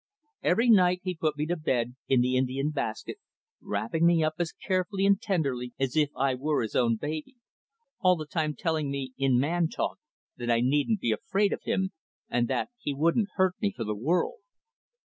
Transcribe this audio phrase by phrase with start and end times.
[0.41, 3.17] Every night he put me to bed in the Indian basket,
[3.61, 7.35] wrapping me up as carefully and tenderly as if I were his own baby,
[7.99, 9.99] all the time telling me in man talk
[10.37, 11.91] that I needn't be afraid of him,
[12.31, 14.39] and that he wouldn't hurt me for the world.